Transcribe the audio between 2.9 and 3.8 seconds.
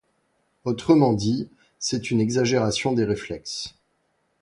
des réflexes.